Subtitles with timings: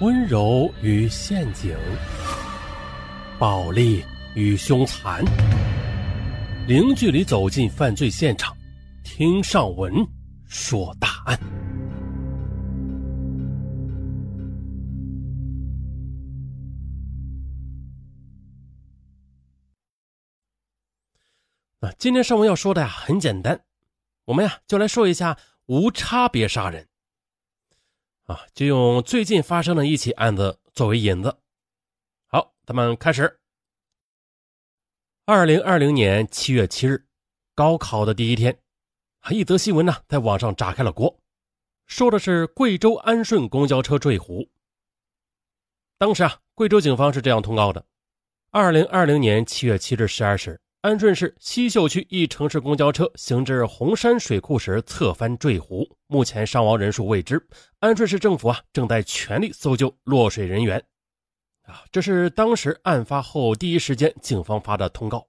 [0.00, 1.76] 温柔与陷阱，
[3.36, 4.04] 暴力
[4.36, 5.24] 与凶残，
[6.68, 8.56] 零距离走进犯罪现场，
[9.02, 9.92] 听上文
[10.46, 11.36] 说大案。
[21.80, 23.60] 那今天上文要说的呀，很简单，
[24.26, 25.36] 我们呀就来说一下
[25.66, 26.86] 无差别杀人。
[28.28, 31.34] 啊，就用最近发生的一起案子作为引子。
[32.26, 33.40] 好，咱们开始。
[35.24, 37.06] 二零二零年七月七日，
[37.54, 38.60] 高考的第一天，
[39.30, 41.18] 一则新闻呢在网上炸开了锅，
[41.86, 44.46] 说的是贵州安顺公交车坠湖。
[45.96, 47.82] 当时啊，贵州警方是这样通告的：
[48.50, 50.60] 二零二零年七月七日十二时。
[50.88, 57.46] 安顺市西秀区一城市公交车行至红山水库时侧翻坠湖，目前伤亡人数未知。
[57.78, 60.82] 安顺市政府啊正在全力搜救落水人员。
[61.64, 65.28] 啊，这是当时案发后第一时间警方发的通告。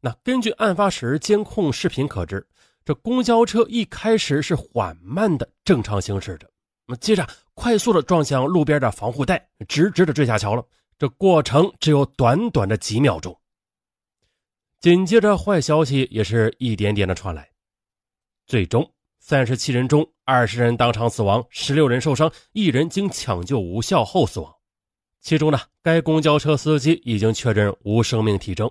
[0.00, 2.44] 那根据案发时监控视频可知，
[2.84, 6.50] 这公交车一开始是缓慢的正常行驶着，
[6.88, 10.66] 那接着快速的撞向路边的防护带，直直的坠下桥了。
[10.98, 13.32] 这过程只有短短的几秒钟。
[14.84, 17.48] 紧接着，坏消息也是一点点的传来。
[18.46, 24.54] 最终，三十七人中，二十人当场死亡，十六人受伤，一人经抢救无效后死亡。
[25.22, 28.70] 其中呢，该公交车司机已经确认无生命体征。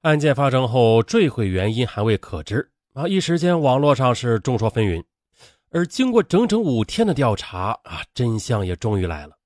[0.00, 3.06] 案件发生后，坠毁原因还未可知啊！
[3.06, 5.04] 一时间，网络上是众说纷纭。
[5.68, 9.36] 而经过整整五天的调查啊，真相也终于来了。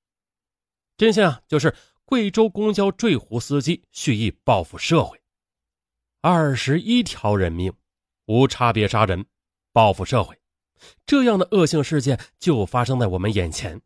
[0.97, 5.19] 真相就是贵州公交坠湖司机蓄意报复社会。
[6.27, 7.71] 二十一条人命，
[8.25, 9.27] 无差别杀人，
[9.75, 10.35] 报复社会，
[11.05, 13.79] 这样的恶性事件就发生在我们眼前。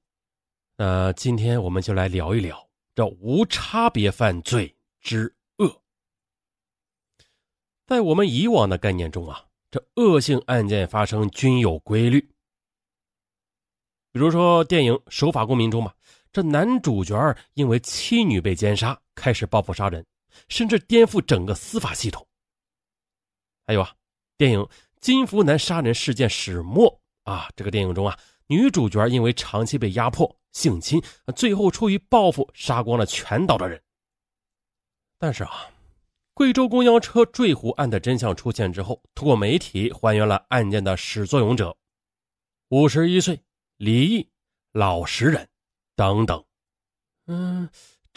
[0.77, 2.65] 那今天我们就来聊一聊
[2.95, 5.83] 这无差别犯罪之恶。
[7.89, 12.21] 在我们以往的概念中啊，这恶性案件发生均有规律。
[14.13, 15.93] 比如说电影《守法公民》中嘛，
[16.33, 20.07] 这男主角因为妻女被奸杀，开始报复杀人，
[20.49, 22.25] 甚至颠覆整个司法系统。
[23.69, 23.95] 还有啊，
[24.39, 24.61] 电影
[24.99, 26.91] 《金福南杀人事件始末》
[27.31, 31.03] 啊，这个电影中啊，女主角因为长期被压迫、性侵，
[31.37, 33.79] 最后出于报复杀光了全岛的人。
[35.19, 35.67] 但是啊，
[36.33, 41.77] 贵州公交车坠湖案的真相出现之后，通过媒体还原了案件的始作俑者，
[42.71, 43.39] 五十一岁
[43.77, 44.31] 离异
[44.73, 45.47] 老实人
[45.95, 46.43] 等等。
[47.27, 47.69] 嗯。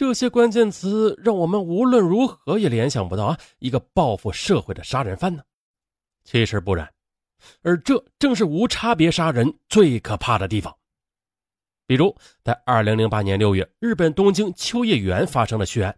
[0.01, 5.44] 这些关键词让我们无论如何也联想不到啊，一个报复社会的杀人犯呢？
[6.23, 6.91] 其实不然，
[7.62, 10.75] 而这正是无差别杀人最可怕的地方。
[11.85, 15.95] 比如，在二零零八年六月，日本东京秋叶原发生的血案，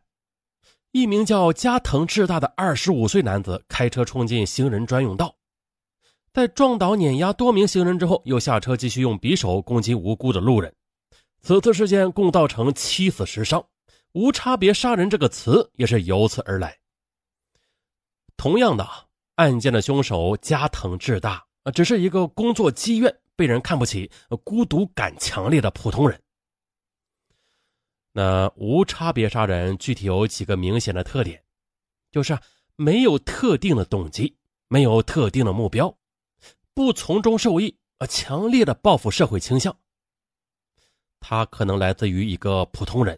[0.92, 5.34] 一名叫加藤智大的二十五岁男子开车冲进行人专用道，
[6.34, 10.76] 在撞倒碾压多名行人之后，又下车继续用匕首攻击无辜的路人。
[11.42, 13.66] 此次事件共造成七死十伤。
[14.14, 16.78] 无差别杀人这个词也是由此而来。
[18.38, 18.88] 同样的，
[19.36, 24.10] 案件的凶手加藤智大啊，只是一个工作积怨、被人看不起、
[24.44, 26.22] 孤独感强烈的普通人。
[28.12, 31.44] 那无差别杀人具体有几个明显的特点，
[32.12, 32.38] 就是
[32.76, 34.38] 没有特定的动机，
[34.68, 35.98] 没有特定的目标，
[36.76, 39.76] 不从中受益，啊，强烈的报复社会倾向。
[41.20, 43.18] 他可能来自于一个普通人。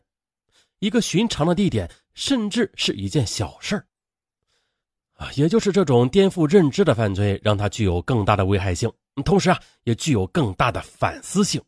[0.85, 3.87] 一个寻常的地点，甚至是一件小事儿
[5.15, 8.91] 啊，也就是这种颠覆认知的犯罪，让它具有更大的危害性，
[9.23, 11.59] 同时啊，也具有更大的反思性。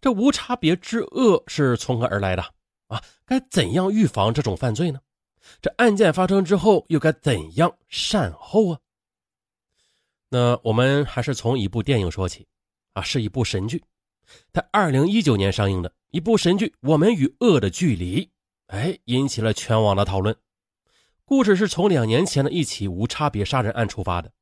[0.00, 2.44] 这无差别之恶是从何而来的
[2.86, 3.02] 啊？
[3.26, 5.00] 该怎样预防这种犯罪呢？
[5.60, 8.78] 这案件发生之后，又该怎样善后啊？
[10.28, 12.46] 那我们还是从一部电影说起
[12.92, 13.82] 啊，是一部神剧。
[14.52, 18.24] 在二零一九年上映的一部神剧《我们与恶的距离》，
[18.66, 20.34] 哎，引起了全网的讨论。
[21.24, 24.32] 故事是从两年前的一起无差别杀人案出发的。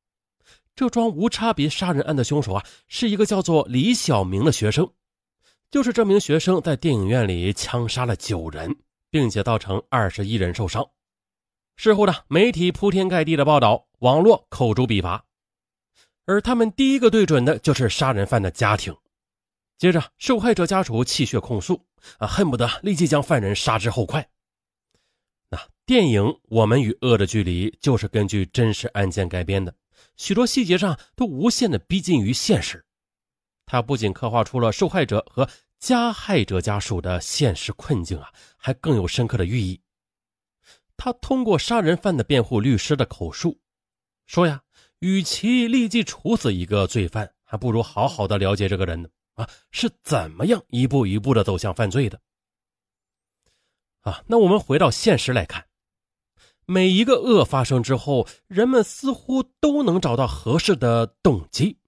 [0.75, 4.89] 这桩无差别杀人案的凶手啊，是一个叫做李小明的学生。
[5.71, 8.77] 就是这名学生在电影院里枪杀了九人，
[9.11, 10.89] 并且造成二十一人受伤。
[11.77, 15.25] 事后呢，媒体铺天盖地的报道，网络口诛笔伐，
[16.25, 18.95] 而他们第一个对准的就是杀人犯的家庭。
[19.79, 21.85] 接着，受害者家属泣血控诉，
[22.19, 24.27] 啊，恨不得立即将犯人杀之后快。
[25.51, 29.75] 那电影《我们与恶的距离》就是根据真实案件改编的，
[30.17, 32.85] 许多细节上都无限的逼近于现实。
[33.67, 35.49] 它不仅刻画出了受害者和
[35.79, 39.81] 加害者家属的现实困境啊，还更有深刻的寓意。
[40.97, 43.61] 他通过杀人犯的辩护律师的口述，
[44.27, 44.63] 说呀，
[45.01, 52.21] 与其立即处死一个罪犯，还不如好好的了解这个人呢啊，是怎么样一步一步的走向犯罪的。
[54.01, 55.67] 啊，那我们回到现实来看，
[56.67, 61.79] 每一个恶发生之后，人们似乎都能找到合适的动机，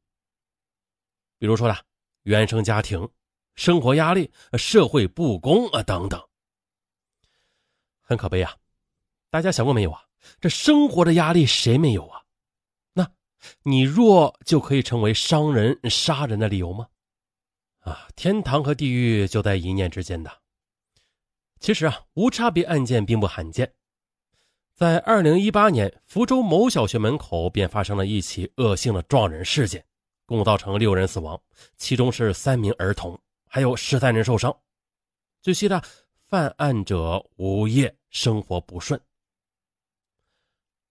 [1.38, 1.82] 比如说啦，
[2.22, 3.10] 原生家庭。
[3.54, 6.28] 生活压力、社会不公啊，等等，
[8.00, 8.54] 很可悲啊！
[9.30, 10.04] 大家想过没有啊？
[10.40, 12.22] 这生活的压力谁没有啊？
[12.92, 13.10] 那
[13.64, 16.86] 你弱就可以成为伤人、杀人的理由吗？
[17.80, 20.30] 啊，天堂和地狱就在一念之间的。
[21.60, 23.72] 其实啊，无差别案件并不罕见，
[24.74, 29.84] 在二零一八年，福州某小学门口便发生了一起恶性的撞人事件，
[30.26, 31.40] 共造成六人死亡，
[31.76, 33.18] 其中是三名儿童。
[33.50, 34.54] 还有十三人受伤。
[35.40, 35.80] 据悉呢，
[36.26, 39.00] 犯案者无业，生活不顺。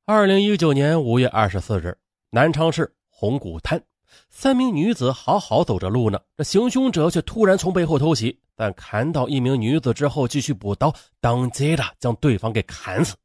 [0.05, 1.95] 二零一九年五月二十四日，
[2.31, 3.81] 南昌市红谷滩，
[4.29, 13.15] 三名女子好好走着路呢，这行凶者却突然从背后偷袭，但砍倒一名女子之后，继续补刀，当街的将对方给砍死。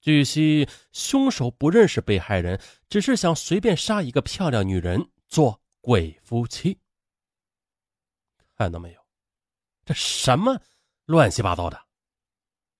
[0.00, 6.78] 据悉，凶手不认识被害人，只是想随便杀一个漂亮女人做鬼夫妻。
[8.56, 9.00] 看到没有，
[9.84, 10.60] 这什么
[11.06, 11.80] 乱七八糟的？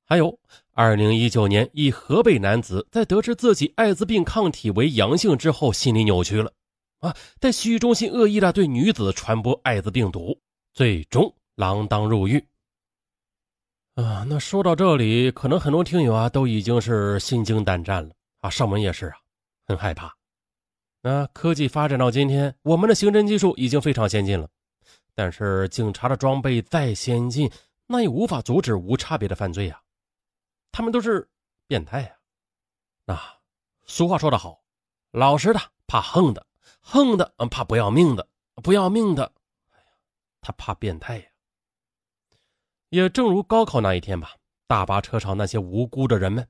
[0.04, 0.38] 还有，
[0.72, 6.52] 二零一九年，一河北男子在得知自己艾滋病抗体为阳性之后，心理扭曲了
[7.04, 10.40] 啊，在洗浴中心恶意的对女子传播艾滋病毒，
[10.72, 12.42] 最终锒铛入狱。
[13.94, 19.18] 啊，那说到这里，可能很多听友啊都已经是心惊胆战了啊，上门也是啊，
[19.66, 20.16] 很害怕。
[21.02, 24.48] 那科技发展到今天，我们的刑侦技术已经非常先进了。
[25.14, 27.50] 但是警察的装备再先进，
[27.86, 29.78] 那也无法阻止无差别的犯罪呀。
[30.72, 31.28] 他们都是
[31.66, 32.16] 变态啊。
[33.04, 33.20] 那
[33.84, 34.64] 俗话说得好，
[35.12, 36.44] 老实的怕横的，
[36.86, 38.28] 横的怕不要命的，
[38.62, 39.24] 不要命的，
[39.70, 39.84] 哎呀，
[40.42, 41.24] 他怕变态呀。
[42.90, 44.36] 也正如高考那一天吧，
[44.66, 46.46] 大巴车上那些无辜的人们。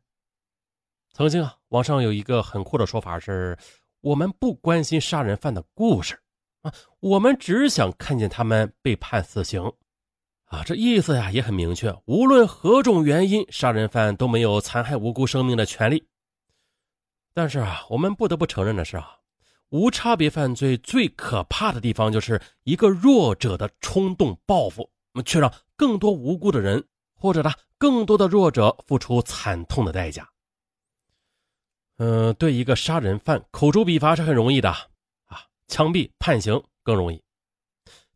[1.12, 3.56] 曾经啊，网上有一个很酷的说法是：
[4.00, 6.20] 我们不关心杀人犯的故事。
[6.62, 9.62] 啊，我们只想看见他们被判死刑，
[10.46, 11.96] 啊，这意思呀也很明确。
[12.06, 16.08] 无论何种原因，杀人犯都没有残害无辜生命的权利。
[17.32, 19.18] 但是啊，我们不得不承认的是啊，
[19.74, 24.88] 无差别犯罪最可怕的地方就是一个弱者的冲动报复，
[25.26, 30.30] 却让更多无辜的人或者呢更多的弱者付出惨痛的代价。
[31.96, 35.48] 嗯，对一个杀人犯口诛笔伐是很容易的啊。
[35.66, 37.20] 枪毙判刑更容易，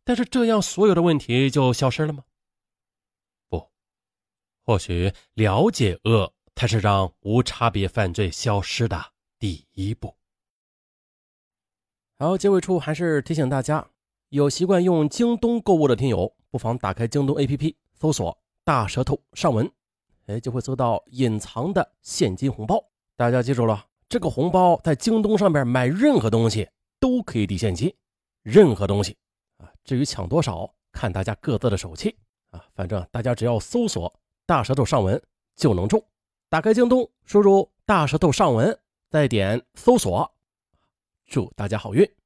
[0.05, 2.23] 但是这样所有的问题就消失了吗？
[3.49, 3.69] 不，
[4.63, 10.15] 或许了解恶才是让无差别犯罪消失的第一步。
[12.21, 13.87] 好，结尾处还是提醒大家，
[14.27, 19.71] 有习惯用京东购物的听友，不妨打开京东 APP，搜索“大舌头上文”，
[20.27, 22.83] 哎，就会搜到隐藏的现金红包。
[23.15, 26.67] 大家记住了，这个红包在京东上面买任何东西。
[26.99, 27.95] 都可以抵现金，
[28.43, 29.15] 任何东西
[29.57, 29.71] 啊。
[29.85, 32.13] 至于抢多少，看大家各自的手气
[32.49, 32.61] 啊。
[32.75, 34.13] 反正大家只要搜索
[34.45, 35.21] “大舌头上文”
[35.55, 36.03] 就能中。
[36.49, 38.77] 打开京东，输入“大舌头上文”，
[39.09, 40.29] 再点搜索。
[41.29, 42.18] 祝大家好运！